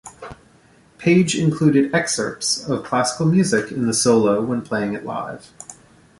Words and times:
Page 0.97 1.35
included 1.37 1.93
excerpts 1.93 2.67
of 2.67 2.83
classical 2.83 3.27
music 3.27 3.71
in 3.71 3.85
the 3.85 3.93
solo 3.93 4.41
when 4.43 4.63
playing 4.63 4.95
it 4.95 5.05
live. 5.05 5.51